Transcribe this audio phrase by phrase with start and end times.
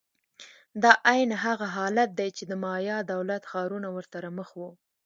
[0.83, 4.69] دا عین هغه حالت دی چې د مایا دولت ښارونه ورسره مخ وو.